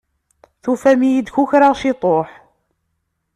Tufam-iyi-d 0.63 1.33
kukraɣ 1.35 1.73
ciṭuḥ. 1.81 2.29